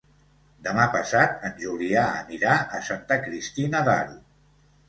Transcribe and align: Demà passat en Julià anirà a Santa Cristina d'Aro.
Demà 0.67 0.85
passat 0.95 1.45
en 1.49 1.53
Julià 1.65 2.05
anirà 2.23 2.57
a 2.79 2.81
Santa 2.89 3.19
Cristina 3.29 3.87
d'Aro. 3.91 4.19